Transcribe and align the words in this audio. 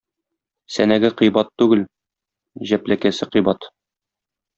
Сәнәге 0.77 1.11
кыйбат 1.19 1.51
түгел, 1.61 1.83
җәпләкәсе 2.71 3.29
кыйбат. 3.37 3.69